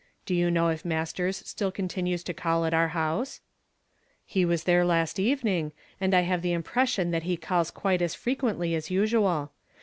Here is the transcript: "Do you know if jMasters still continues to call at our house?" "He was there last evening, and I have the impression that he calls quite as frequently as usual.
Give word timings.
"Do 0.25 0.33
you 0.33 0.49
know 0.49 0.69
if 0.69 0.81
jMasters 0.81 1.43
still 1.45 1.71
continues 1.71 2.23
to 2.23 2.33
call 2.33 2.65
at 2.65 2.73
our 2.73 2.87
house?" 2.87 3.39
"He 4.25 4.45
was 4.45 4.63
there 4.63 4.83
last 4.83 5.19
evening, 5.19 5.73
and 5.99 6.15
I 6.15 6.21
have 6.21 6.41
the 6.41 6.53
impression 6.53 7.11
that 7.11 7.21
he 7.29 7.37
calls 7.37 7.69
quite 7.69 8.01
as 8.01 8.15
frequently 8.15 8.73
as 8.73 8.89
usual. 8.89 9.51